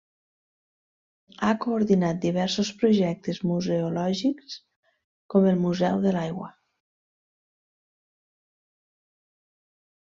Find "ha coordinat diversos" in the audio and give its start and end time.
1.47-2.71